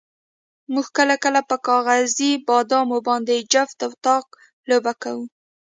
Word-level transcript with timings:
موږ 0.73 0.87
کله 0.97 1.15
کله 1.23 1.39
په 1.49 1.55
کاغذي 1.67 2.31
بادامو 2.47 2.97
باندې 3.07 3.45
جفت 3.51 3.77
او 3.85 3.91
طاق 4.05 4.25
لوبه 4.69 4.93
کوله. 5.03 5.27